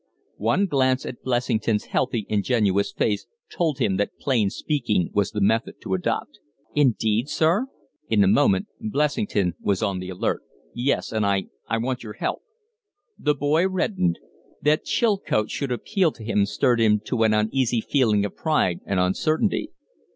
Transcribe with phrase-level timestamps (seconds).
[0.41, 5.75] One glance at Blessington's healthy, ingenuous face told him that plain speaking was the method
[5.83, 6.39] to adopt.
[6.73, 7.67] "Indeed, sir?"
[8.09, 10.41] In a moment Blessington was on the alert.
[10.73, 11.11] "Yes.
[11.11, 12.41] And I I want your help."
[13.19, 14.17] The boy reddened.
[14.59, 18.99] That Chilcote should appeal to him stirred him to an uneasy feeling of pride and
[18.99, 19.69] uncertainty.